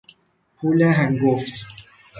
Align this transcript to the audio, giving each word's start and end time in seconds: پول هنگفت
پول 0.57 0.81
هنگفت 0.81 1.65